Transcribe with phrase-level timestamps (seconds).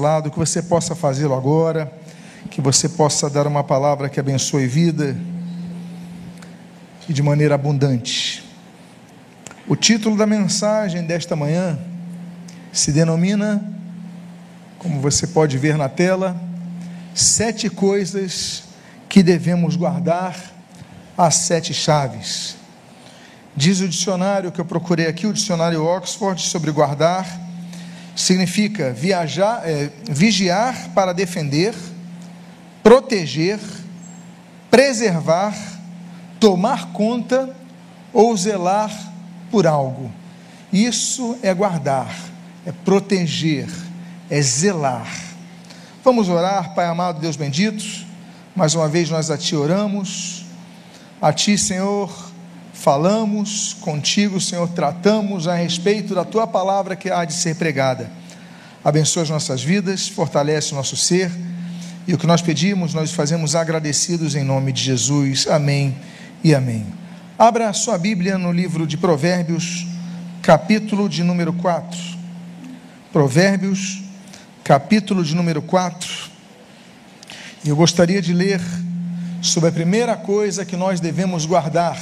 [0.00, 1.92] lado, que você possa fazê-lo agora,
[2.50, 5.14] que você possa dar uma palavra que abençoe vida
[7.06, 8.42] e de maneira abundante.
[9.68, 11.78] O título da mensagem desta manhã
[12.72, 13.62] se denomina,
[14.78, 16.40] como você pode ver na tela,
[17.14, 18.62] Sete Coisas
[19.10, 20.34] que Devemos Guardar,
[21.18, 22.56] as Sete Chaves.
[23.54, 27.41] Diz o dicionário que eu procurei aqui, o dicionário Oxford, sobre guardar
[28.14, 31.74] significa viajar, é, vigiar para defender,
[32.82, 33.58] proteger,
[34.70, 35.54] preservar,
[36.38, 37.54] tomar conta
[38.12, 38.90] ou zelar
[39.50, 40.10] por algo.
[40.72, 42.14] Isso é guardar,
[42.66, 43.68] é proteger,
[44.30, 45.06] é zelar.
[46.04, 47.84] Vamos orar, Pai amado, Deus bendito.
[48.56, 50.44] Mais uma vez nós a Ti oramos.
[51.20, 52.31] A Ti, Senhor,
[52.72, 58.10] falamos contigo, Senhor, tratamos a respeito da tua palavra que há de ser pregada.
[58.84, 61.30] Abençoa as nossas vidas, fortalece o nosso ser
[62.06, 65.46] e o que nós pedimos, nós fazemos agradecidos em nome de Jesus.
[65.46, 65.96] Amém
[66.42, 66.86] e amém.
[67.38, 69.86] Abra a sua Bíblia no livro de Provérbios,
[70.42, 71.98] capítulo de número 4.
[73.12, 74.02] Provérbios,
[74.64, 76.10] capítulo de número 4.
[77.64, 78.60] E eu gostaria de ler
[79.40, 81.96] sobre a primeira coisa que nós devemos guardar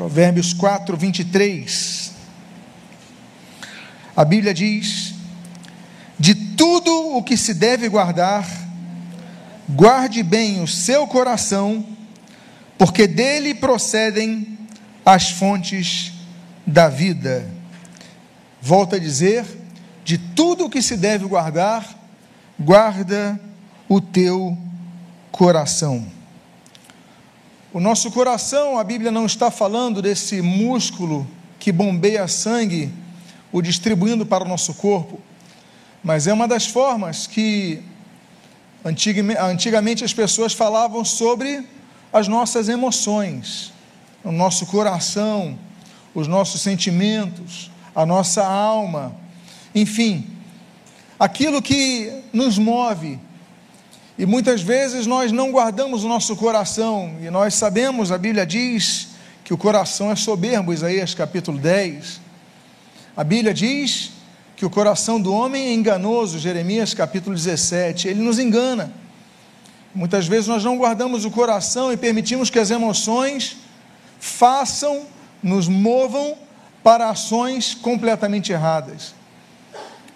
[0.00, 2.12] Provérbios 4, 23.
[4.16, 5.12] A Bíblia diz:
[6.18, 8.48] De tudo o que se deve guardar,
[9.68, 11.84] guarde bem o seu coração,
[12.78, 14.58] porque dele procedem
[15.04, 16.14] as fontes
[16.66, 17.46] da vida.
[18.58, 19.44] Volto a dizer:
[20.02, 21.86] de tudo o que se deve guardar,
[22.58, 23.38] guarda
[23.86, 24.56] o teu
[25.30, 26.19] coração.
[27.72, 31.24] O nosso coração, a Bíblia não está falando desse músculo
[31.56, 32.92] que bombeia sangue,
[33.52, 35.20] o distribuindo para o nosso corpo,
[36.02, 37.80] mas é uma das formas que
[38.84, 41.64] antigamente as pessoas falavam sobre
[42.12, 43.72] as nossas emoções,
[44.24, 45.56] o nosso coração,
[46.12, 49.14] os nossos sentimentos, a nossa alma,
[49.72, 50.26] enfim,
[51.20, 53.16] aquilo que nos move,
[54.20, 59.08] e muitas vezes nós não guardamos o nosso coração, e nós sabemos, a Bíblia diz
[59.42, 62.20] que o coração é soberbo, Isaías capítulo 10.
[63.16, 64.10] A Bíblia diz
[64.56, 68.08] que o coração do homem é enganoso, Jeremias capítulo 17.
[68.08, 68.92] Ele nos engana.
[69.94, 73.56] Muitas vezes nós não guardamos o coração e permitimos que as emoções
[74.18, 75.06] façam,
[75.42, 76.36] nos movam
[76.82, 79.14] para ações completamente erradas.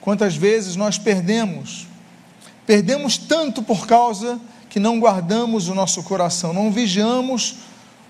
[0.02, 1.86] Quantas vezes nós perdemos
[2.66, 7.56] Perdemos tanto por causa que não guardamos o nosso coração, não vigiamos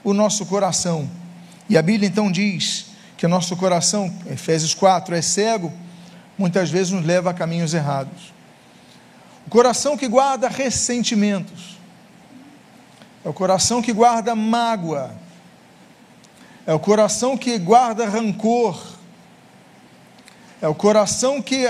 [0.03, 1.09] o nosso coração.
[1.69, 5.73] E a Bíblia então diz que o nosso coração, Efésios 4, é cego,
[6.39, 8.33] muitas vezes nos leva a caminhos errados.
[9.47, 11.79] O coração que guarda ressentimentos,
[13.25, 15.15] é o coração que guarda mágoa,
[16.67, 18.94] é o coração que guarda rancor,
[20.61, 21.67] é o coração que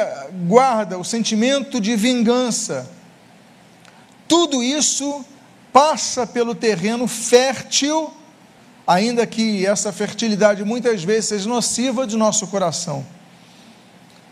[0.46, 2.88] guarda o sentimento de vingança.
[4.28, 5.24] Tudo isso
[5.72, 8.12] passa pelo terreno fértil,
[8.86, 13.04] ainda que essa fertilidade muitas vezes seja nociva de nosso coração.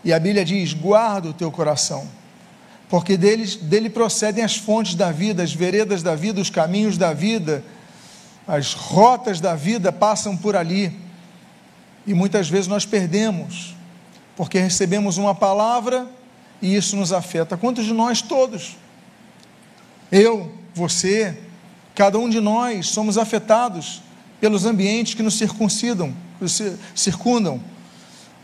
[0.04, 2.08] E a Bíblia diz: guarda o teu coração,
[2.88, 7.64] porque dele, procedem as fontes da vida, as veredas da vida, os caminhos da vida,
[8.46, 10.96] as rotas da vida passam por ali.
[12.06, 13.74] E muitas vezes nós perdemos
[14.36, 16.08] porque recebemos uma palavra
[16.60, 17.56] e isso nos afeta.
[17.56, 18.76] Quantos de nós todos?
[20.10, 21.38] Eu, você,
[21.94, 24.02] cada um de nós somos afetados
[24.40, 26.14] pelos ambientes que nos circuncidam,
[26.94, 27.62] circundam.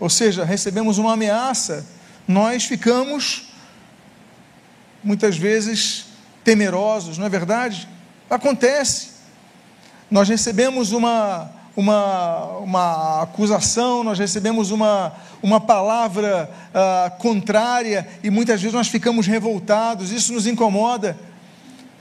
[0.00, 1.86] Ou seja, recebemos uma ameaça,
[2.26, 3.48] nós ficamos
[5.02, 6.06] muitas vezes
[6.44, 7.88] temerosos, não é verdade?
[8.30, 9.10] Acontece.
[10.10, 18.60] Nós recebemos uma uma, uma acusação, nós recebemos uma, uma palavra uh, contrária e muitas
[18.60, 21.16] vezes nós ficamos revoltados, isso nos incomoda.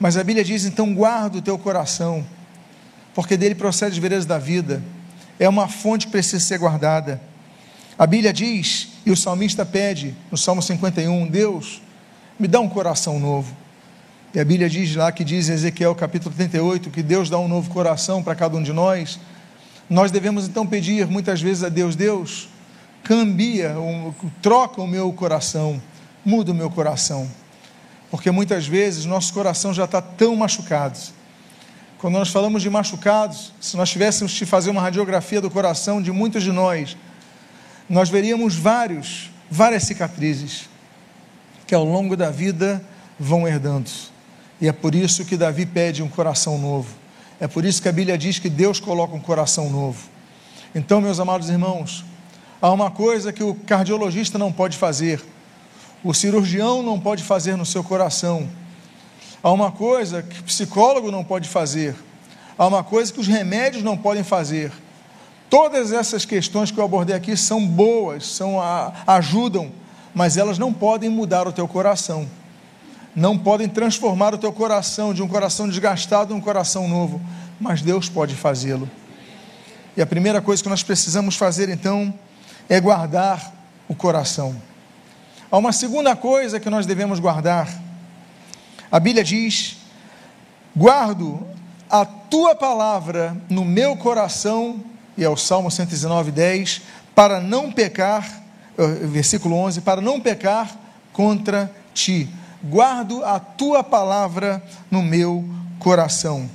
[0.00, 2.26] Mas a Bíblia diz: então guarda o teu coração,
[3.14, 4.82] porque dele procede as veredas da vida,
[5.38, 7.20] é uma fonte que precisa ser guardada.
[7.96, 11.80] A Bíblia diz, e o salmista pede no Salmo 51, Deus,
[12.36, 13.56] me dá um coração novo.
[14.34, 17.46] E a Bíblia diz lá que diz em Ezequiel capítulo 38 que Deus dá um
[17.46, 19.20] novo coração para cada um de nós.
[19.88, 22.48] Nós devemos então pedir muitas vezes a Deus: Deus,
[23.02, 23.74] cambia,
[24.42, 25.80] troca o meu coração,
[26.24, 27.28] muda o meu coração.
[28.10, 30.98] Porque muitas vezes nosso coração já está tão machucado.
[31.98, 36.12] Quando nós falamos de machucados, se nós tivéssemos que fazer uma radiografia do coração de
[36.12, 36.96] muitos de nós,
[37.88, 40.68] nós veríamos vários, várias cicatrizes
[41.66, 42.82] que ao longo da vida
[43.18, 43.90] vão herdando.
[44.60, 46.88] E é por isso que Davi pede um coração novo.
[47.40, 50.08] É por isso que a Bíblia diz que Deus coloca um coração novo.
[50.74, 52.04] Então, meus amados irmãos,
[52.60, 55.22] há uma coisa que o cardiologista não pode fazer,
[56.02, 58.48] o cirurgião não pode fazer no seu coração.
[59.40, 61.94] Há uma coisa que o psicólogo não pode fazer.
[62.56, 64.72] Há uma coisa que os remédios não podem fazer.
[65.48, 68.56] Todas essas questões que eu abordei aqui são boas, são
[69.06, 69.70] ajudam,
[70.12, 72.28] mas elas não podem mudar o teu coração
[73.18, 77.20] não podem transformar o teu coração de um coração desgastado em um coração novo,
[77.60, 78.88] mas Deus pode fazê-lo.
[79.96, 82.14] E a primeira coisa que nós precisamos fazer então
[82.68, 83.52] é guardar
[83.88, 84.54] o coração.
[85.50, 87.68] Há uma segunda coisa que nós devemos guardar.
[88.90, 89.78] A Bíblia diz:
[90.76, 91.44] guardo
[91.90, 94.80] a tua palavra no meu coração,
[95.16, 96.82] e é o Salmo 119, 10,
[97.16, 98.44] para não pecar,
[98.78, 100.70] eh, versículo 11, para não pecar
[101.12, 102.28] contra ti
[102.62, 105.44] guardo a tua palavra no meu
[105.78, 106.48] coração.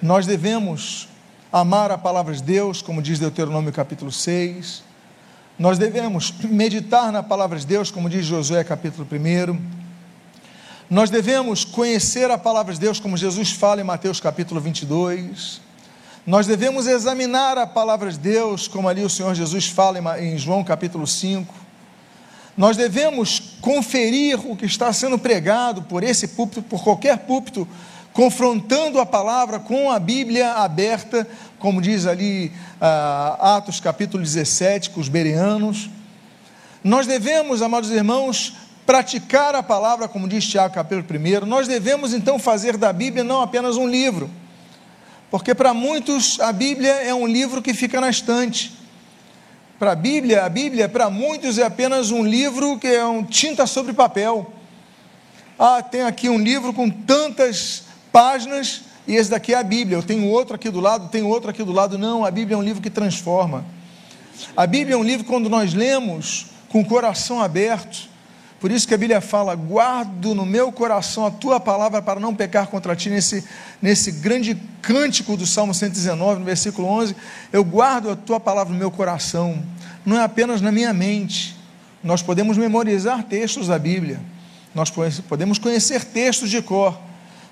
[0.00, 1.08] Nós devemos
[1.52, 4.82] amar a palavra de Deus, como diz Deuteronômio capítulo 6.
[5.58, 9.82] Nós devemos meditar na palavra de Deus, como diz Josué capítulo 1.
[10.88, 15.60] Nós devemos conhecer a palavra de Deus, como Jesus fala em Mateus capítulo 22.
[16.26, 20.64] Nós devemos examinar a palavra de Deus, como ali o Senhor Jesus fala em João
[20.64, 21.52] capítulo 5.
[22.56, 27.66] Nós devemos conferir o que está sendo pregado por esse púlpito, por qualquer púlpito,
[28.12, 31.26] confrontando a palavra com a Bíblia aberta,
[31.60, 35.88] como diz ali uh, Atos capítulo 17, com os bereanos.
[36.82, 38.54] Nós devemos, amados irmãos,
[38.84, 41.06] praticar a palavra, como diz Tiago capítulo
[41.42, 41.46] 1.
[41.46, 44.28] Nós devemos então fazer da Bíblia não apenas um livro,
[45.30, 48.81] porque para muitos a Bíblia é um livro que fica na estante
[49.82, 53.66] para a Bíblia, a Bíblia para muitos é apenas um livro que é um tinta
[53.66, 54.52] sobre papel.
[55.58, 57.82] Ah, tem aqui um livro com tantas
[58.12, 59.96] páginas e esse daqui é a Bíblia.
[59.96, 61.98] Eu tenho outro aqui do lado, tenho outro aqui do lado.
[61.98, 63.64] Não, a Bíblia é um livro que transforma.
[64.56, 68.08] A Bíblia é um livro quando nós lemos com o coração aberto.
[68.62, 72.32] Por isso que a Bíblia fala: guardo no meu coração a tua palavra para não
[72.32, 73.10] pecar contra ti.
[73.10, 73.44] Nesse,
[73.82, 77.16] nesse grande cântico do Salmo 119, no versículo 11,
[77.52, 79.60] eu guardo a tua palavra no meu coração
[80.06, 81.56] não é apenas na minha mente.
[82.04, 84.20] Nós podemos memorizar textos da Bíblia,
[84.72, 84.92] nós
[85.28, 86.96] podemos conhecer textos de cor,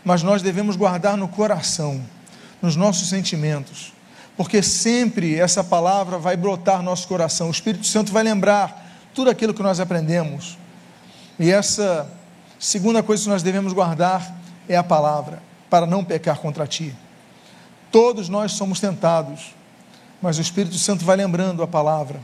[0.05, 2.01] mas nós devemos guardar no coração,
[2.63, 3.93] nos nossos sentimentos,
[4.37, 7.49] porque sempre essa palavra vai brotar no nosso coração.
[7.49, 10.60] O Espírito Santo vai lembrar tudo aquilo que nós aprendemos.
[11.41, 12.09] E essa
[12.57, 14.33] segunda coisa que nós devemos guardar
[14.69, 16.95] é a palavra, para não pecar contra ti.
[17.91, 19.57] Todos nós somos tentados,
[20.23, 22.21] mas o Espírito Santo vai lembrando a palavra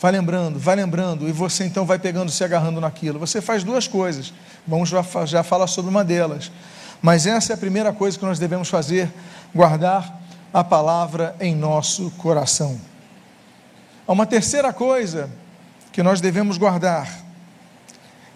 [0.00, 3.18] Vai lembrando, vai lembrando, e você então vai pegando, se agarrando naquilo.
[3.18, 4.32] Você faz duas coisas,
[4.64, 6.52] vamos já, já falar sobre uma delas.
[7.02, 9.12] Mas essa é a primeira coisa que nós devemos fazer:
[9.52, 10.20] guardar
[10.54, 12.80] a palavra em nosso coração.
[14.06, 15.28] Há uma terceira coisa
[15.90, 17.08] que nós devemos guardar,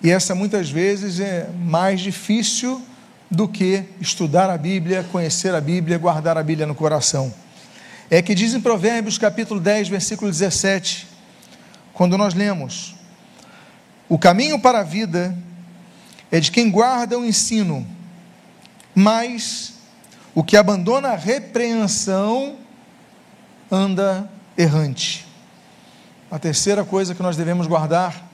[0.02, 2.82] e essa muitas vezes é mais difícil
[3.30, 7.32] do que estudar a Bíblia, conhecer a Bíblia, guardar a Bíblia no coração.
[8.10, 11.06] É que diz em Provérbios capítulo 10, versículo 17:
[11.94, 12.96] quando nós lemos:
[14.08, 15.36] O caminho para a vida
[16.32, 17.86] é de quem guarda o ensino,
[18.94, 19.74] mas
[20.34, 22.56] o que abandona a repreensão
[23.70, 24.28] anda
[24.58, 25.26] errante.
[26.28, 28.31] A terceira coisa que nós devemos guardar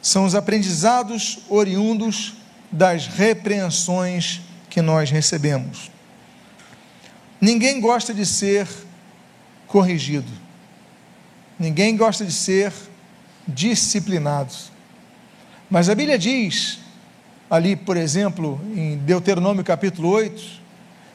[0.00, 2.34] são os aprendizados oriundos
[2.70, 5.90] das repreensões que nós recebemos.
[7.40, 8.68] Ninguém gosta de ser
[9.66, 10.30] corrigido.
[11.58, 12.72] Ninguém gosta de ser
[13.46, 14.52] disciplinado.
[15.70, 16.78] Mas a Bíblia diz,
[17.50, 20.42] ali, por exemplo, em Deuteronômio capítulo 8,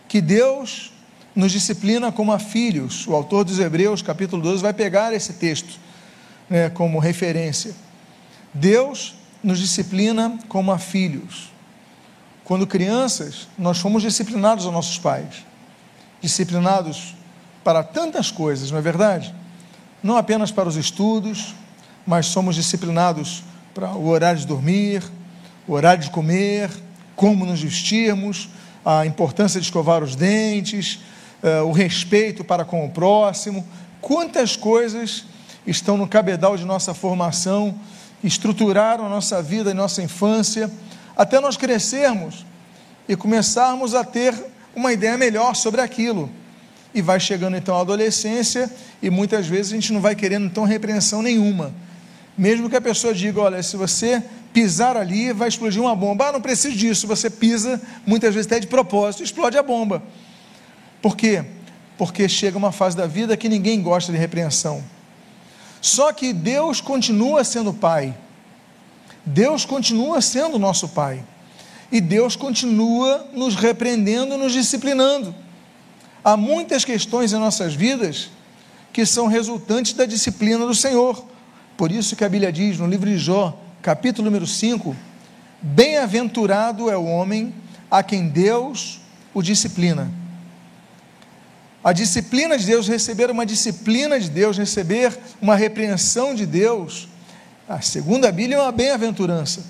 [0.07, 0.91] que Deus
[1.35, 3.07] nos disciplina como a filhos.
[3.07, 5.79] O autor dos Hebreus, capítulo 12, vai pegar esse texto
[6.49, 7.73] né, como referência.
[8.53, 11.51] Deus nos disciplina como a filhos.
[12.43, 15.45] Quando crianças, nós fomos disciplinados aos nossos pais.
[16.21, 17.15] Disciplinados
[17.63, 19.33] para tantas coisas, não é verdade?
[20.03, 21.55] não apenas para os estudos,
[22.05, 23.41] mas somos disciplinados
[23.73, 25.01] para o horário de dormir,
[25.65, 26.69] o horário de comer,
[27.15, 28.49] como nos vestirmos,
[28.83, 30.99] a importância de escovar os dentes,
[31.41, 33.65] uh, o respeito para com o próximo.
[34.01, 35.23] Quantas coisas
[35.65, 37.73] estão no cabedal de nossa formação,
[38.23, 40.71] estruturaram nossa vida e nossa infância,
[41.15, 42.45] até nós crescermos
[43.07, 44.33] e começarmos a ter
[44.75, 46.29] uma ideia melhor sobre aquilo.
[46.95, 50.63] e vai chegando então a adolescência e muitas vezes a gente não vai querendo então
[50.63, 51.73] repreensão nenhuma.
[52.37, 56.29] Mesmo que a pessoa diga, olha, se você pisar ali, vai explodir uma bomba.
[56.29, 57.07] Ah, não preciso disso.
[57.07, 60.03] Você pisa, muitas vezes até de propósito, explode a bomba.
[61.01, 61.43] Por quê?
[61.97, 64.83] Porque chega uma fase da vida que ninguém gosta de repreensão.
[65.83, 68.15] Só que Deus continua sendo Pai.
[69.25, 71.21] Deus continua sendo nosso Pai.
[71.91, 75.35] E Deus continua nos repreendendo, nos disciplinando.
[76.23, 78.29] Há muitas questões em nossas vidas
[78.93, 81.21] que são resultantes da disciplina do Senhor.
[81.75, 84.95] Por isso que a Bíblia diz no livro de Jó, capítulo número 5:
[85.61, 87.53] Bem-aventurado é o homem
[87.91, 89.01] a quem Deus
[89.33, 90.09] o disciplina.
[91.83, 97.09] A disciplina de Deus, receber uma disciplina de Deus, receber uma repreensão de Deus,
[97.67, 99.65] a segunda Bíblia é uma bem-aventurança.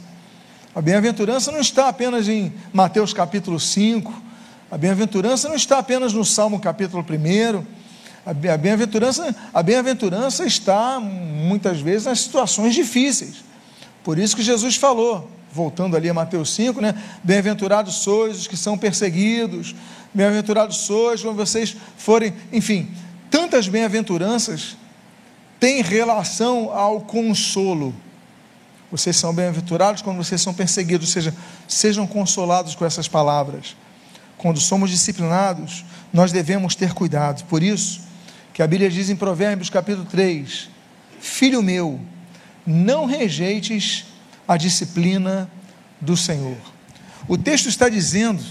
[0.76, 4.22] A bem-aventurança não está apenas em Mateus capítulo 5,
[4.70, 7.64] a bem-aventurança não está apenas no Salmo capítulo 1.
[8.26, 13.44] A bem-aventurança, a bem-aventurança está muitas vezes nas situações difíceis.
[14.04, 16.96] Por isso que Jesus falou, voltando ali a Mateus 5, né?
[17.24, 19.76] Bem-aventurados sois os que são perseguidos,
[20.14, 22.92] bem-aventurados sois quando vocês forem, enfim,
[23.30, 24.76] tantas bem-aventuranças
[25.60, 27.94] têm relação ao consolo.
[28.92, 31.34] Vocês são bem-aventurados quando vocês são perseguidos, ou seja,
[31.68, 33.76] sejam consolados com essas palavras
[34.44, 37.46] quando somos disciplinados, nós devemos ter cuidado.
[37.46, 38.02] Por isso,
[38.54, 40.70] que a Bíblia diz em Provérbios capítulo 3:
[41.22, 41.98] Filho meu,
[42.68, 44.06] não rejeites
[44.48, 45.50] a disciplina
[46.00, 46.58] do Senhor.
[47.28, 48.44] O texto está dizendo,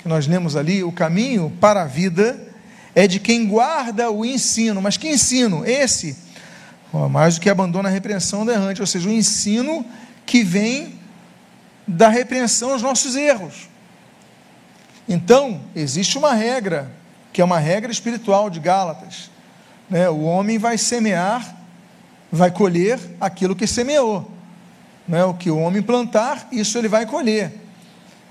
[0.00, 2.48] que nós lemos ali, o caminho para a vida
[2.94, 4.80] é de quem guarda o ensino.
[4.80, 5.64] Mas que ensino?
[5.64, 6.16] Esse,
[7.10, 9.84] mais do que abandona a repreensão do errante, ou seja, o ensino
[10.24, 10.98] que vem
[11.86, 13.68] da repreensão aos nossos erros.
[15.08, 16.90] Então, existe uma regra,
[17.32, 19.30] que é uma regra espiritual de Gálatas.
[19.88, 20.08] Né?
[20.08, 21.56] O homem vai semear,
[22.30, 24.30] vai colher aquilo que semeou.
[25.10, 25.22] Né?
[25.24, 27.52] O que o homem plantar, isso ele vai colher.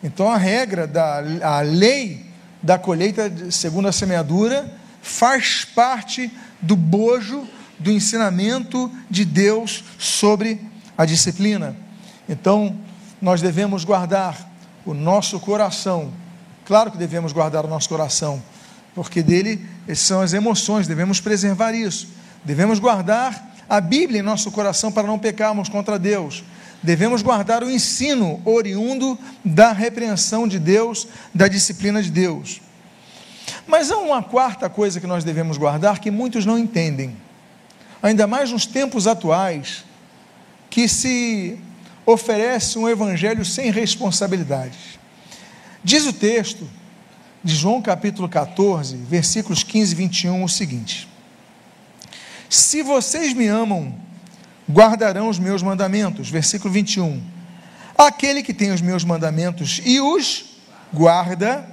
[0.03, 2.25] Então, a regra, da, a lei
[2.63, 10.59] da colheita segundo a semeadura, faz parte do bojo do ensinamento de Deus sobre
[10.97, 11.75] a disciplina.
[12.27, 12.75] Então,
[13.21, 14.49] nós devemos guardar
[14.83, 16.11] o nosso coração
[16.69, 18.39] Claro que devemos guardar o nosso coração,
[18.93, 22.09] porque dele são as emoções, devemos preservar isso.
[22.45, 26.43] Devemos guardar a Bíblia em nosso coração para não pecarmos contra Deus.
[26.81, 32.61] Devemos guardar o ensino oriundo da repreensão de Deus, da disciplina de Deus.
[33.67, 37.15] Mas há uma quarta coisa que nós devemos guardar que muitos não entendem,
[38.01, 39.83] ainda mais nos tempos atuais,
[40.69, 41.57] que se
[42.05, 44.99] oferece um evangelho sem responsabilidades.
[45.83, 46.67] Diz o texto
[47.43, 51.07] de João capítulo 14, versículos 15 e 21, o seguinte:
[52.49, 53.93] Se vocês me amam,
[54.69, 56.29] guardarão os meus mandamentos.
[56.29, 57.21] Versículo 21.
[57.97, 60.45] Aquele que tem os meus mandamentos e os
[60.93, 61.67] guarda,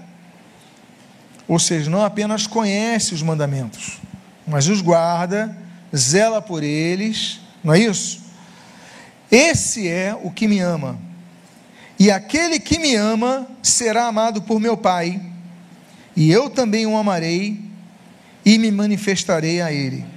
[1.46, 4.00] ou seja, não apenas conhece os mandamentos,
[4.46, 5.56] mas os guarda,
[5.94, 8.24] zela por eles, não é isso?
[9.30, 10.98] Esse é o que me ama.
[11.98, 15.20] E aquele que me ama será amado por meu Pai,
[16.14, 17.60] e eu também o amarei
[18.44, 20.15] e me manifestarei a ele.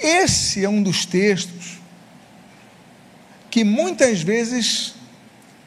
[0.00, 1.78] Esse é um dos textos
[3.50, 4.94] que muitas vezes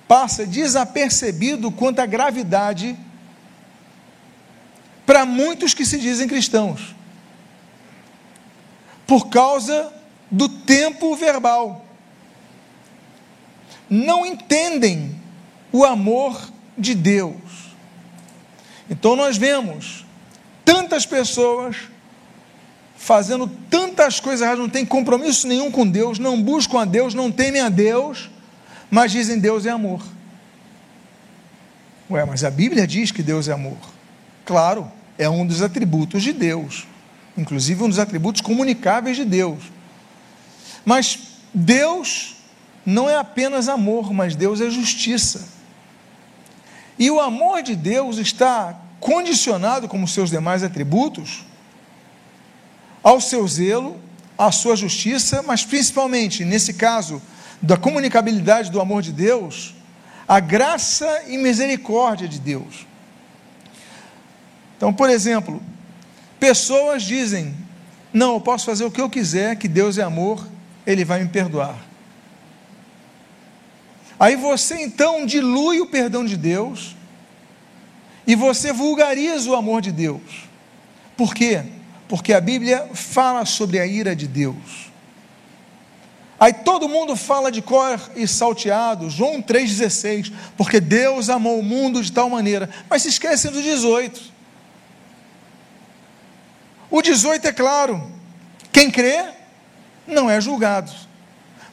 [0.07, 2.97] passa desapercebido quanto à gravidade
[5.05, 6.95] para muitos que se dizem cristãos,
[9.07, 9.91] por causa
[10.29, 11.85] do tempo verbal
[13.89, 15.19] não entendem
[15.71, 17.35] o amor de Deus.
[18.89, 20.05] Então nós vemos
[20.63, 21.75] tantas pessoas
[22.99, 27.31] fazendo tantas coisas erradas, não tem compromisso nenhum com Deus, não buscam a Deus, não
[27.31, 28.29] temem a Deus,
[28.91, 30.03] mas dizem Deus é amor.
[32.11, 33.77] Ué, mas a Bíblia diz que Deus é amor.
[34.45, 36.85] Claro, é um dos atributos de Deus,
[37.37, 39.63] inclusive um dos atributos comunicáveis de Deus.
[40.83, 41.19] Mas
[41.53, 42.35] Deus
[42.85, 45.47] não é apenas amor, mas Deus é justiça.
[46.97, 51.45] E o amor de Deus está condicionado, como seus demais atributos,
[53.03, 53.99] ao seu zelo,
[54.37, 57.21] à sua justiça, mas principalmente, nesse caso,
[57.61, 59.75] da comunicabilidade do amor de Deus,
[60.27, 62.85] a graça e misericórdia de Deus.
[64.77, 65.61] Então, por exemplo,
[66.39, 67.55] pessoas dizem:
[68.13, 70.47] Não, eu posso fazer o que eu quiser, que Deus é amor,
[70.85, 71.89] Ele vai me perdoar.
[74.19, 76.95] Aí você então dilui o perdão de Deus
[78.27, 80.21] e você vulgariza o amor de Deus.
[81.15, 81.63] Por quê?
[82.09, 84.89] Porque a Bíblia fala sobre a ira de Deus.
[86.39, 92.01] Aí todo mundo fala de cor e salteado, João 3,16, porque Deus amou o mundo
[92.01, 94.21] de tal maneira, mas se esquecem do 18.
[96.89, 98.11] O 18 é claro,
[98.71, 99.25] quem crê
[100.07, 100.91] não é julgado,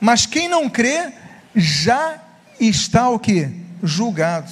[0.00, 1.12] mas quem não crê
[1.54, 2.20] já
[2.60, 3.48] está o que?
[3.82, 4.50] Julgado.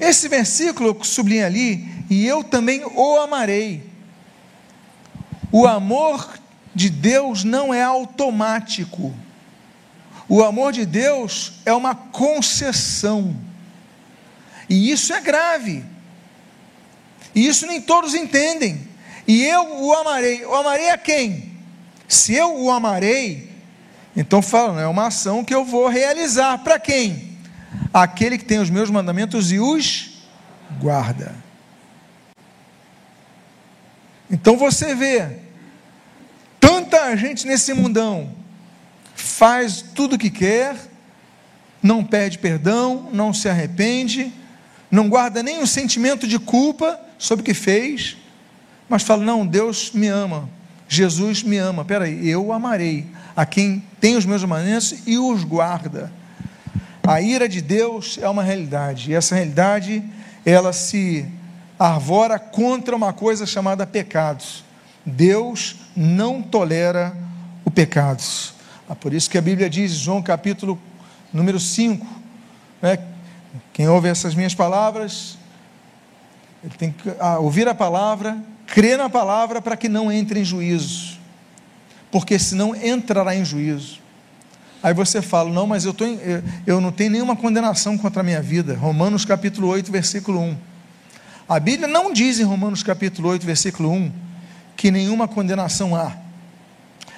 [0.00, 3.87] Esse versículo eu sublinho ali, e eu também o amarei.
[5.50, 6.38] O amor
[6.74, 9.14] de Deus não é automático.
[10.28, 13.34] O amor de Deus é uma concessão.
[14.68, 15.84] E isso é grave.
[17.34, 18.86] E isso nem todos entendem.
[19.26, 20.44] E eu o amarei.
[20.44, 21.52] O amarei a quem?
[22.06, 23.52] Se eu o amarei,
[24.16, 26.58] então fala, é uma ação que eu vou realizar.
[26.58, 27.38] Para quem?
[27.92, 30.24] Aquele que tem os meus mandamentos e os
[30.80, 31.34] guarda.
[34.30, 35.26] Então você vê,
[36.60, 38.30] tanta gente nesse mundão
[39.14, 40.76] faz tudo o que quer,
[41.82, 44.32] não pede perdão, não se arrepende,
[44.90, 48.16] não guarda nem um sentimento de culpa sobre o que fez,
[48.88, 50.48] mas fala: Não, Deus me ama,
[50.88, 51.84] Jesus me ama.
[51.84, 53.06] Peraí, eu amarei
[53.36, 56.12] a quem tem os meus mandamentos e os guarda.
[57.06, 60.02] A ira de Deus é uma realidade, e essa realidade
[60.44, 61.26] ela se
[61.78, 64.64] arvora contra uma coisa chamada pecados.
[65.04, 67.16] Deus não tolera
[67.64, 68.54] o pecados.
[68.88, 70.78] Ah, por isso que a Bíblia diz, João capítulo
[71.32, 72.06] número 5,
[72.80, 72.98] né,
[73.72, 75.38] quem ouve essas minhas palavras,
[76.64, 80.44] ele tem que ah, ouvir a palavra, crer na palavra para que não entre em
[80.44, 81.18] juízo,
[82.10, 84.00] porque senão entrará em juízo.
[84.82, 88.20] Aí você fala, não, mas eu, tô em, eu, eu não tenho nenhuma condenação contra
[88.20, 88.76] a minha vida.
[88.76, 90.56] Romanos capítulo 8, versículo 1.
[91.48, 94.12] A Bíblia não diz em Romanos capítulo 8, versículo 1,
[94.76, 96.14] que nenhuma condenação há.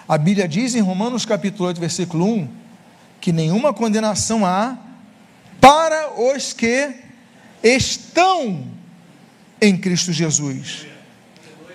[0.06, 2.48] A Bíblia diz em Romanos capítulo 8, versículo 1,
[3.20, 4.78] que nenhuma condenação há
[5.60, 6.94] para os que
[7.60, 8.68] estão
[9.60, 10.86] em Cristo Jesus.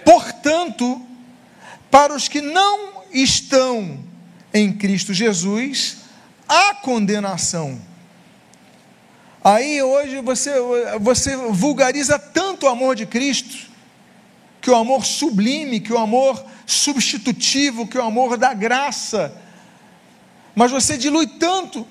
[0.06, 1.06] Portanto,
[1.92, 4.00] para os que não estão
[4.54, 5.98] em Cristo Jesus,
[6.48, 7.82] há condenação.
[9.46, 10.52] Aí hoje você,
[11.00, 13.70] você vulgariza tanto o amor de Cristo,
[14.62, 19.36] que o amor sublime, que o amor substitutivo, que o amor da graça.
[20.56, 21.86] Mas você dilui tanto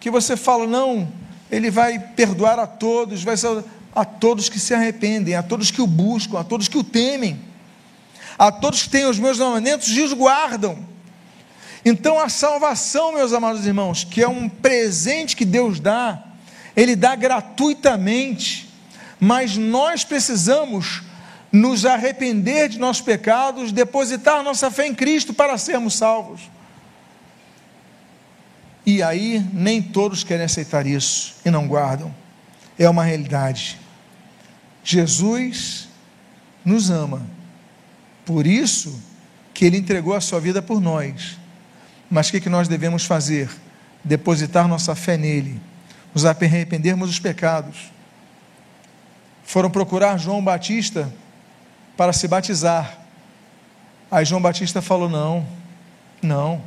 [0.00, 1.12] que você fala, não,
[1.50, 3.62] ele vai perdoar a todos, vai ser
[3.94, 7.38] a todos que se arrependem, a todos que o buscam, a todos que o temem,
[8.38, 10.78] a todos que têm os meus mandamentos e os guardam.
[11.84, 16.24] Então a salvação, meus amados irmãos, que é um presente que Deus dá,
[16.74, 18.71] Ele dá gratuitamente,
[19.24, 21.00] mas nós precisamos
[21.52, 26.40] nos arrepender de nossos pecados, depositar nossa fé em Cristo para sermos salvos.
[28.84, 32.12] E aí, nem todos querem aceitar isso e não guardam.
[32.76, 33.78] É uma realidade.
[34.82, 35.86] Jesus
[36.64, 37.24] nos ama.
[38.26, 39.00] Por isso
[39.54, 41.38] que ele entregou a sua vida por nós.
[42.10, 43.48] Mas o que, que nós devemos fazer?
[44.02, 45.60] Depositar nossa fé nele,
[46.12, 47.92] nos arrependermos dos pecados.
[49.52, 51.12] Foram procurar João Batista
[51.94, 53.00] para se batizar.
[54.10, 55.46] Aí João Batista falou: não,
[56.22, 56.62] não.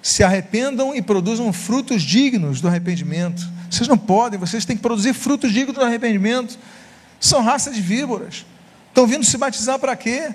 [0.00, 3.46] Se arrependam e produzam frutos dignos do arrependimento.
[3.70, 6.58] Vocês não podem, vocês têm que produzir frutos dignos do arrependimento.
[7.20, 8.46] São raça de víboras.
[8.88, 10.34] Estão vindo se batizar para quê?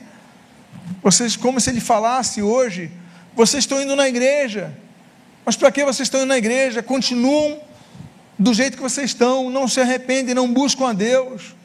[1.02, 2.92] Vocês, como se ele falasse hoje,
[3.36, 4.72] vocês estão indo na igreja.
[5.44, 6.84] Mas para que vocês estão indo na igreja?
[6.84, 7.60] Continuam
[8.40, 11.60] do jeito que vocês estão, não se arrependem, não buscam a Deus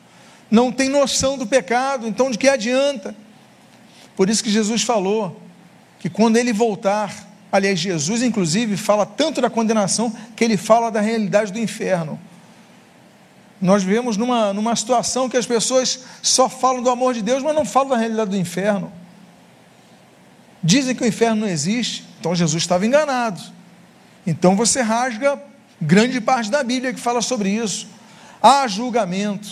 [0.54, 3.14] não tem noção do pecado, então de que adianta?
[4.16, 5.40] Por isso que Jesus falou
[5.98, 7.12] que quando ele voltar,
[7.50, 12.20] aliás, Jesus inclusive fala tanto da condenação que ele fala da realidade do inferno.
[13.60, 17.54] Nós vivemos numa, numa situação que as pessoas só falam do amor de Deus, mas
[17.54, 18.92] não falam da realidade do inferno.
[20.62, 23.40] Dizem que o inferno não existe, então Jesus estava enganado.
[24.26, 25.40] Então você rasga
[25.84, 27.86] grande parte da Bíblia que fala sobre isso.
[28.42, 29.48] Há julgamento,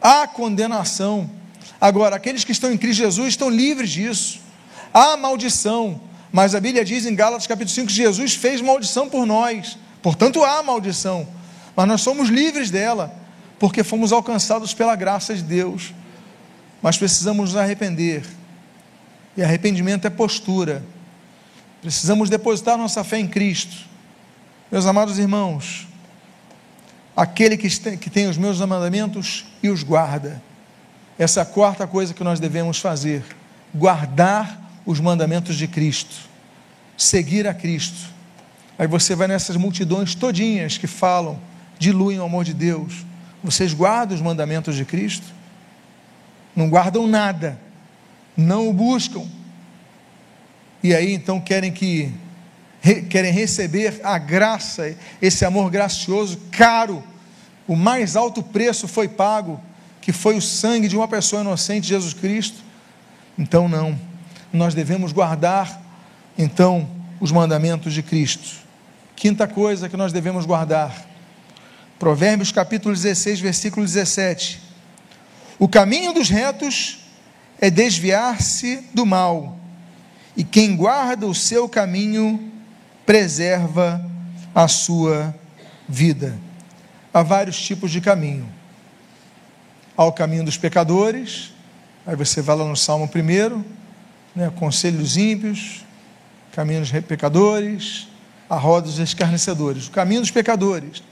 [0.00, 1.30] há condenação.
[1.80, 4.40] Agora, aqueles que estão em Cristo Jesus estão livres disso.
[4.92, 6.00] Há maldição,
[6.32, 9.76] mas a Bíblia diz em Gálatas capítulo 5 que Jesus fez maldição por nós.
[10.02, 11.28] Portanto, há maldição,
[11.74, 13.14] mas nós somos livres dela,
[13.58, 15.92] porque fomos alcançados pela graça de Deus.
[16.80, 18.24] Mas precisamos nos arrepender.
[19.36, 20.82] E arrependimento é postura.
[21.82, 23.95] Precisamos depositar nossa fé em Cristo.
[24.70, 25.86] Meus amados irmãos,
[27.16, 30.42] aquele que tem os meus mandamentos e os guarda.
[31.16, 33.24] Essa é a quarta coisa que nós devemos fazer:
[33.72, 36.16] guardar os mandamentos de Cristo,
[36.96, 38.14] seguir a Cristo.
[38.76, 41.40] Aí você vai nessas multidões todinhas que falam,
[41.78, 43.06] diluem o amor de Deus.
[43.44, 45.26] Vocês guardam os mandamentos de Cristo?
[46.56, 47.56] Não guardam nada,
[48.36, 49.24] não o buscam.
[50.82, 52.12] E aí então querem que
[53.08, 57.02] querem receber a graça, esse amor gracioso, caro.
[57.66, 59.60] O mais alto preço foi pago,
[60.00, 62.58] que foi o sangue de uma pessoa inocente, Jesus Cristo.
[63.38, 63.98] Então, não.
[64.52, 65.82] Nós devemos guardar,
[66.38, 66.88] então,
[67.20, 68.64] os mandamentos de Cristo.
[69.16, 71.06] Quinta coisa que nós devemos guardar.
[71.98, 74.60] Provérbios capítulo 16, versículo 17.
[75.58, 76.98] O caminho dos retos
[77.58, 79.58] é desviar-se do mal,
[80.36, 82.52] e quem guarda o seu caminho
[83.06, 84.04] preserva
[84.52, 85.32] a sua
[85.88, 86.36] vida.
[87.14, 88.46] Há vários tipos de caminho.
[89.96, 91.52] Há o caminho dos pecadores,
[92.04, 93.64] aí você vai lá no Salmo 1,
[94.34, 95.84] né, conselho dos ímpios,
[96.52, 98.08] caminho dos pecadores,
[98.50, 99.86] a roda dos escarnecedores.
[99.86, 101.02] O caminho dos pecadores.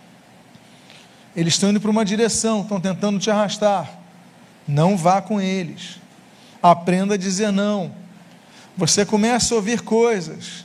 [1.35, 3.91] Eles estão indo para uma direção, estão tentando te arrastar.
[4.67, 5.99] Não vá com eles.
[6.63, 7.95] Aprenda a dizer não.
[8.77, 10.65] Você começa a ouvir coisas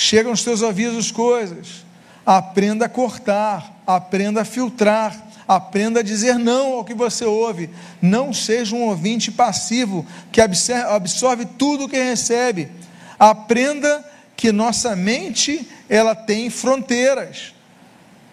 [0.00, 1.84] chegam aos teus ouvidos coisas.
[2.24, 5.14] Aprenda a cortar, aprenda a filtrar,
[5.46, 7.68] aprenda a dizer não ao que você ouve.
[8.00, 12.70] Não seja um ouvinte passivo que absorve tudo o que recebe.
[13.18, 14.02] Aprenda
[14.34, 17.52] que nossa mente ela tem fronteiras.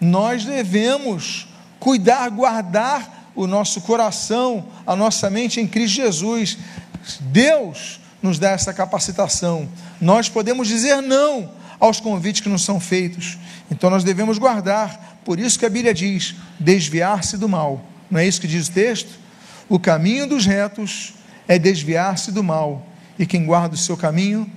[0.00, 6.56] Nós devemos cuidar, guardar o nosso coração, a nossa mente em Cristo Jesus.
[7.20, 9.68] Deus nos dá essa capacitação.
[10.00, 13.38] Nós podemos dizer não aos convites que nos são feitos.
[13.70, 15.20] Então nós devemos guardar.
[15.24, 17.84] Por isso que a Bíblia diz: desviar-se do mal.
[18.10, 19.18] Não é isso que diz o texto?
[19.68, 21.14] O caminho dos retos
[21.46, 22.86] é desviar-se do mal,
[23.18, 24.50] e quem guarda o seu caminho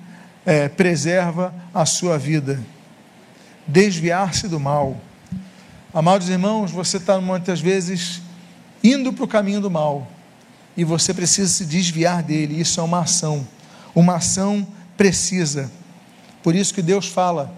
[0.46, 2.60] é, preserva a sua vida.
[3.68, 5.00] Desviar-se do mal.
[5.94, 8.22] Amados irmãos, você está muitas vezes
[8.84, 10.10] indo para o caminho do mal
[10.76, 12.60] e você precisa se desviar dele.
[12.60, 13.46] Isso é uma ação,
[13.94, 14.66] uma ação
[14.98, 15.72] precisa.
[16.44, 17.54] Por isso que Deus fala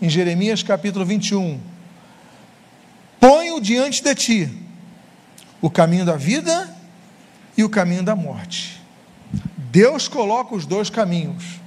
[0.00, 1.60] em Jeremias capítulo 21:
[3.20, 4.52] Ponho diante de ti
[5.60, 6.74] o caminho da vida
[7.56, 8.80] e o caminho da morte.
[9.56, 11.60] Deus coloca os dois caminhos.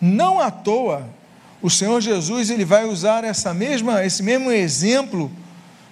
[0.00, 1.08] Não à toa,
[1.60, 5.30] o Senhor Jesus ele vai usar essa mesma, esse mesmo exemplo,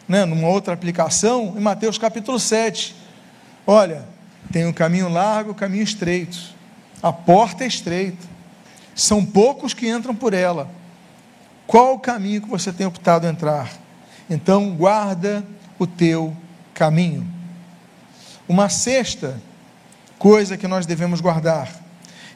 [0.09, 2.95] né, numa outra aplicação, em Mateus capítulo 7.
[3.67, 4.05] Olha,
[4.53, 6.39] tem um caminho largo, um caminho estreito.
[7.03, 8.36] A porta é estreita.
[8.97, 10.71] São poucos que entram por ela.
[11.67, 13.71] Qual o caminho que você tem optado a entrar?
[14.29, 15.45] Então, guarda
[15.79, 16.35] o teu
[16.73, 17.29] caminho.
[18.49, 19.39] Uma sexta
[20.19, 21.71] coisa que nós devemos guardar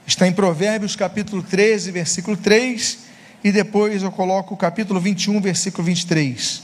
[0.07, 2.99] está em Provérbios capítulo 13, versículo 3,
[3.43, 6.63] e depois eu coloco o capítulo 21, versículo 23.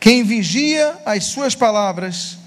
[0.00, 2.38] Quem vigia as suas palavras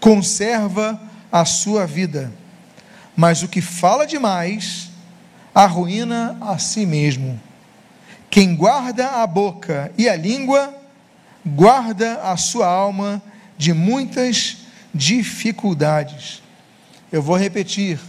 [0.00, 0.98] conserva
[1.30, 2.32] a sua vida,
[3.14, 4.91] mas o que fala demais
[5.54, 7.40] arruína a si mesmo.
[8.30, 10.74] Quem guarda a boca e a língua,
[11.44, 13.22] guarda a sua alma
[13.58, 14.58] de muitas
[14.94, 16.42] dificuldades.
[17.10, 18.00] Eu vou repetir: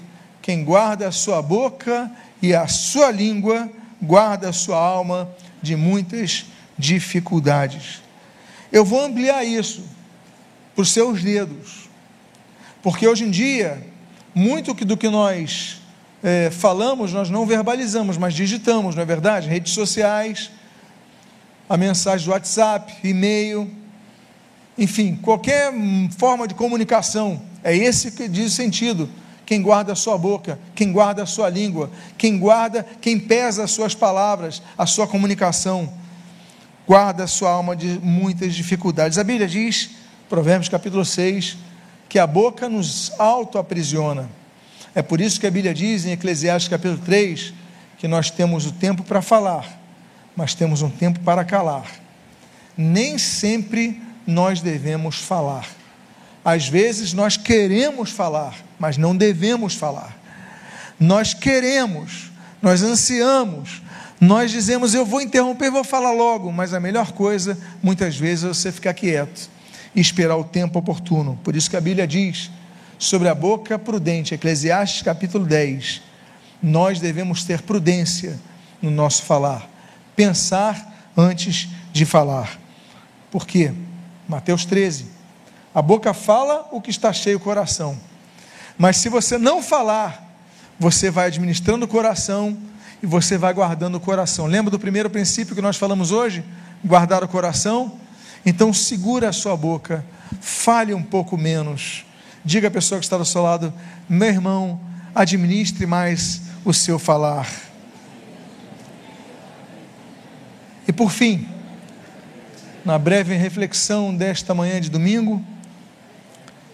[0.42, 2.10] quem guarda a sua boca
[2.42, 3.70] e a sua língua,
[4.02, 5.30] guarda a sua alma
[5.62, 6.46] de muitas
[6.78, 8.02] dificuldades.
[8.72, 9.84] Eu vou ampliar isso
[10.74, 11.90] para os seus dedos,
[12.82, 13.86] porque hoje em dia,
[14.34, 15.83] muito do que nós
[16.24, 19.50] é, falamos, nós não verbalizamos, mas digitamos, não é verdade?
[19.50, 20.50] Redes sociais,
[21.68, 23.70] a mensagem do WhatsApp, e-mail,
[24.78, 25.74] enfim, qualquer
[26.18, 29.10] forma de comunicação, é esse que diz sentido.
[29.46, 33.72] Quem guarda a sua boca, quem guarda a sua língua, quem guarda, quem pesa as
[33.72, 35.92] suas palavras, a sua comunicação,
[36.88, 39.18] guarda a sua alma de muitas dificuldades.
[39.18, 39.90] A Bíblia diz,
[40.30, 41.58] Provérbios capítulo 6,
[42.08, 44.30] que a boca nos auto-aprisiona.
[44.96, 47.54] É por isso que a Bíblia diz em Eclesiastes capítulo 3
[47.98, 49.80] que nós temos o tempo para falar,
[50.36, 51.90] mas temos um tempo para calar.
[52.78, 55.68] Nem sempre nós devemos falar.
[56.46, 60.16] Às vezes nós queremos falar, mas não devemos falar.
[61.00, 63.82] Nós queremos, nós ansiamos,
[64.20, 68.48] nós dizemos eu vou interromper, vou falar logo, mas a melhor coisa, muitas vezes, é
[68.50, 69.50] você ficar quieto
[69.96, 71.40] e esperar o tempo oportuno.
[71.44, 72.52] Por isso que a Bíblia diz
[72.98, 76.02] sobre a boca prudente, Eclesiastes capítulo 10.
[76.62, 78.40] Nós devemos ter prudência
[78.82, 79.70] no nosso falar,
[80.16, 82.60] pensar antes de falar.
[83.32, 83.74] Por quê?
[84.28, 85.08] Mateus 13.
[85.74, 87.98] A boca fala o que está cheio o coração.
[88.78, 90.24] Mas se você não falar,
[90.80, 92.58] você vai administrando o coração
[93.02, 94.46] e você vai guardando o coração.
[94.46, 96.44] Lembra do primeiro princípio que nós falamos hoje?
[96.84, 98.00] Guardar o coração?
[98.46, 100.06] Então segura a sua boca,
[100.42, 102.06] fale um pouco menos.
[102.46, 103.74] Diga à pessoa que está do seu lado,
[104.10, 104.80] meu irmão,
[105.16, 107.50] administre mais o seu falar.
[110.88, 111.48] E por fim,
[112.84, 115.44] na breve reflexão desta manhã de domingo,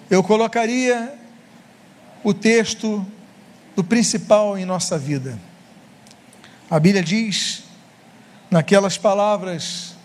[0.10, 1.13] eu colocaria
[2.23, 3.05] o texto
[3.75, 5.39] do principal em nossa vida.
[6.69, 7.63] A Bíblia diz,
[8.49, 9.95] naquelas palavras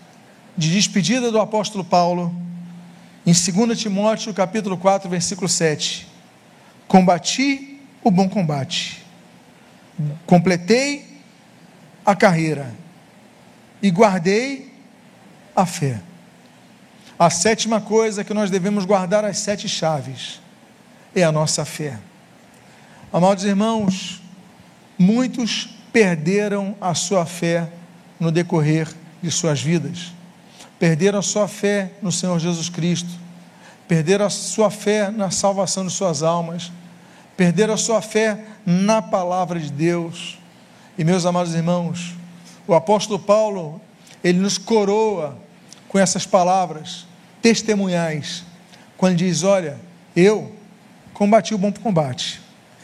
[0.55, 2.33] de despedida do apóstolo Paulo,
[3.25, 6.07] em 2 Timóteo capítulo 4, versículo 7,
[6.87, 9.03] combati o bom combate,
[10.27, 11.21] completei
[12.05, 12.71] a carreira
[13.81, 14.71] e guardei
[15.55, 15.99] a fé.
[17.17, 20.39] A sétima coisa que nós devemos guardar as sete chaves
[21.15, 21.97] é a nossa fé.
[23.11, 24.21] Amados irmãos,
[24.99, 27.69] muitos perderam a sua fé
[28.19, 28.87] no decorrer
[29.23, 30.14] de suas vidas
[30.85, 33.09] perderam a sua fé no Senhor Jesus Cristo,
[33.87, 36.71] perderam a sua fé na salvação de suas almas,
[37.35, 40.37] perderam a sua fé na palavra de Deus.
[40.95, 42.13] E meus amados irmãos,
[42.67, 43.81] o apóstolo Paulo,
[44.23, 45.35] ele nos coroa
[45.87, 47.07] com essas palavras
[47.41, 48.43] testemunhais,
[48.95, 49.79] quando diz: Olha,
[50.15, 50.55] eu
[51.15, 52.39] combati o bom combate.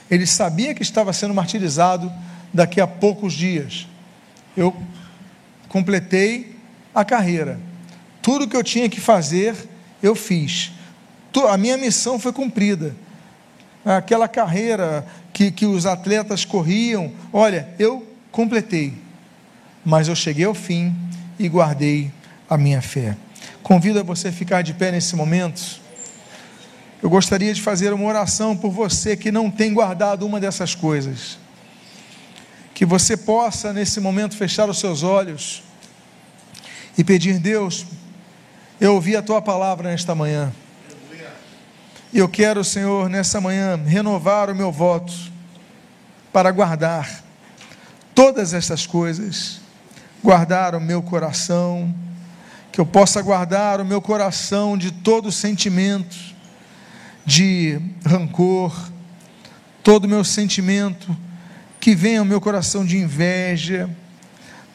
[0.10, 2.12] Ele sabia que estava sendo martirizado
[2.52, 3.88] daqui a poucos dias.
[4.58, 4.76] Eu
[5.70, 6.60] completei
[6.96, 7.70] a carreira
[8.22, 9.56] tudo que eu tinha que fazer,
[10.02, 10.72] eu fiz.
[11.50, 12.96] A minha missão foi cumprida.
[13.84, 18.94] Aquela carreira que, que os atletas corriam, olha, eu completei.
[19.84, 20.94] Mas eu cheguei ao fim
[21.40, 22.12] e guardei
[22.50, 23.18] a minha fé.
[23.64, 25.80] Convido a você a ficar de pé nesse momento.
[27.02, 31.40] Eu gostaria de fazer uma oração por você que não tem guardado uma dessas coisas.
[32.76, 35.64] Que você possa, nesse momento, fechar os seus olhos
[36.98, 37.86] e pedir, Deus,
[38.82, 40.52] eu ouvi a tua palavra nesta manhã.
[42.12, 45.14] E eu quero, Senhor, nessa manhã, renovar o meu voto
[46.34, 47.24] para guardar
[48.16, 49.62] todas estas coisas,
[50.24, 51.94] guardar o meu coração,
[52.72, 56.18] que eu possa guardar o meu coração de todo sentimento
[57.24, 58.74] de rancor,
[59.84, 61.16] todo o meu sentimento
[61.80, 63.88] que venha ao meu coração de inveja,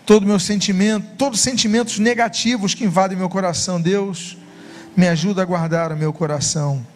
[0.06, 4.38] todo meu sentimento, todos os sentimentos negativos que invadem meu coração, Deus,
[4.96, 6.86] me ajuda a guardar o meu coração.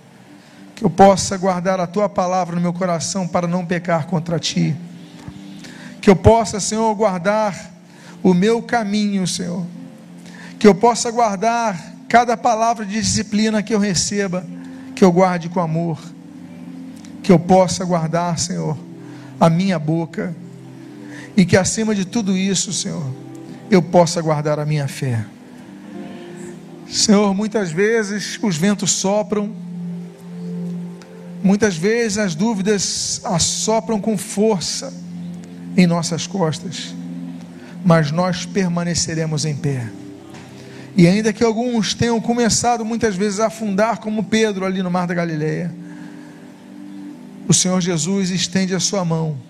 [0.77, 4.77] Que eu possa guardar a tua palavra no meu coração para não pecar contra ti.
[6.01, 7.73] Que eu possa, Senhor, guardar
[8.23, 9.67] o meu caminho, Senhor.
[10.59, 14.47] Que eu possa guardar cada palavra de disciplina que eu receba,
[14.95, 15.99] que eu guarde com amor.
[17.25, 18.79] Que eu possa guardar, Senhor,
[19.39, 20.35] a minha boca
[21.41, 23.03] e que acima de tudo isso, Senhor,
[23.71, 25.25] eu possa guardar a minha fé.
[26.87, 29.51] Senhor, muitas vezes os ventos sopram,
[31.43, 34.93] muitas vezes as dúvidas assopram com força
[35.75, 36.95] em nossas costas,
[37.83, 39.89] mas nós permaneceremos em pé.
[40.95, 45.07] E ainda que alguns tenham começado muitas vezes a afundar, como Pedro ali no mar
[45.07, 45.75] da Galileia,
[47.49, 49.49] o Senhor Jesus estende a sua mão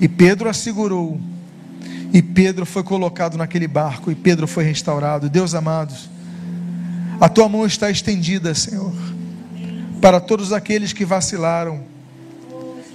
[0.00, 1.20] e Pedro assegurou.
[2.12, 4.10] E Pedro foi colocado naquele barco.
[4.10, 5.28] E Pedro foi restaurado.
[5.28, 6.08] Deus amados,
[7.20, 8.94] a tua mão está estendida, Senhor,
[10.00, 11.82] para todos aqueles que vacilaram.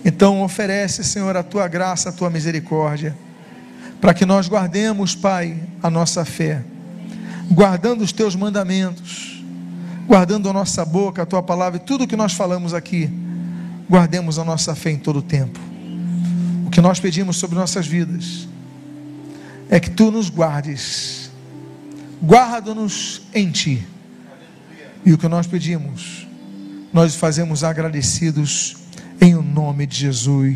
[0.05, 3.15] Então, oferece, Senhor, a tua graça, a tua misericórdia,
[4.01, 6.61] para que nós guardemos, Pai, a nossa fé,
[7.49, 9.43] guardando os teus mandamentos,
[10.05, 13.09] guardando a nossa boca, a tua palavra e tudo que nós falamos aqui,
[13.89, 15.72] guardemos a nossa fé em todo o tempo
[16.73, 18.47] que nós pedimos sobre nossas vidas
[19.69, 21.29] é que tu nos guardes,
[22.21, 23.87] guarda-nos em ti.
[25.05, 26.27] E o que nós pedimos,
[26.91, 28.77] nós fazemos agradecidos
[29.21, 30.55] em o nome de Jesus.